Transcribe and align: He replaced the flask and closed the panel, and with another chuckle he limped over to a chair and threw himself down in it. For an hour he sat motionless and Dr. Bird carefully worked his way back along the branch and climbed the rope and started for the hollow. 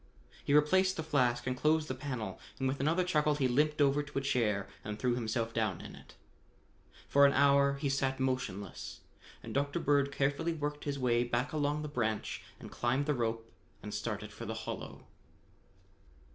He 0.43 0.55
replaced 0.55 0.97
the 0.97 1.03
flask 1.03 1.45
and 1.45 1.55
closed 1.55 1.87
the 1.87 1.93
panel, 1.93 2.39
and 2.57 2.67
with 2.67 2.79
another 2.79 3.03
chuckle 3.03 3.35
he 3.35 3.47
limped 3.47 3.79
over 3.79 4.01
to 4.01 4.17
a 4.17 4.21
chair 4.21 4.67
and 4.83 4.97
threw 4.97 5.13
himself 5.13 5.53
down 5.53 5.79
in 5.79 5.93
it. 5.95 6.15
For 7.07 7.23
an 7.27 7.33
hour 7.33 7.75
he 7.75 7.87
sat 7.87 8.19
motionless 8.19 9.01
and 9.43 9.53
Dr. 9.53 9.79
Bird 9.79 10.11
carefully 10.11 10.53
worked 10.53 10.85
his 10.85 10.97
way 10.97 11.23
back 11.23 11.53
along 11.53 11.83
the 11.83 11.87
branch 11.87 12.41
and 12.59 12.71
climbed 12.71 13.05
the 13.05 13.13
rope 13.13 13.51
and 13.83 13.93
started 13.93 14.31
for 14.31 14.47
the 14.47 14.55
hollow. 14.65 15.05